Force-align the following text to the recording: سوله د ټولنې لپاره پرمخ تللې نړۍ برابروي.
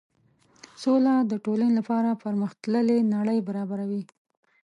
سوله 0.81 1.13
د 1.31 1.33
ټولنې 1.45 1.71
لپاره 1.79 2.19
پرمخ 2.21 2.51
تللې 2.61 2.99
نړۍ 3.15 3.39
برابروي. 3.47 4.03